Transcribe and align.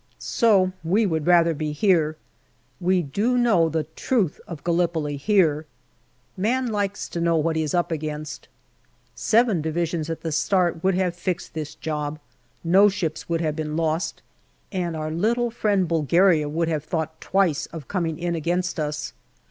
So 0.17 0.71
we 0.83 1.05
would 1.05 1.27
rather 1.27 1.53
be 1.53 1.73
here. 1.73 2.17
We 2.79 3.03
do 3.03 3.37
know 3.37 3.69
the 3.69 3.83
truth 3.95 4.41
of 4.47 4.63
Gallipoli 4.63 5.15
here. 5.15 5.67
Man 6.35 6.65
likes 6.65 7.07
to 7.09 7.21
know 7.21 7.37
what 7.37 7.55
he 7.55 7.61
is 7.61 7.75
up 7.75 7.91
against. 7.91 8.47
Seven 9.13 9.61
Divisions 9.61 10.09
at 10.09 10.21
the 10.21 10.31
start 10.31 10.83
would 10.83 10.95
have 10.95 11.13
fixed 11.15 11.53
this 11.53 11.75
job, 11.75 12.17
no 12.63 12.89
ships 12.89 13.29
would 13.29 13.41
have 13.41 13.55
been 13.55 13.77
lost, 13.77 14.23
and 14.71 14.97
our 14.97 15.11
little 15.11 15.51
friend 15.51 15.87
Bulgaria 15.87 16.49
would 16.49 16.67
have 16.67 16.83
thought 16.83 17.21
twice 17.21 17.67
of 17.67 17.87
coming 17.87 18.17
in 18.17 18.33
against 18.33 18.79
us. 18.79 19.13